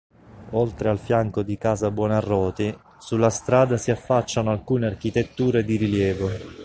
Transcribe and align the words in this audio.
Oltre 0.53 0.89
al 0.89 0.97
fianco 0.97 1.43
di 1.43 1.59
Casa 1.59 1.91
Buonarroti, 1.91 2.75
sulla 2.97 3.29
strada 3.29 3.77
si 3.77 3.91
affacciano 3.91 4.49
alcune 4.49 4.87
architetture 4.87 5.63
di 5.63 5.75
rilievo. 5.77 6.29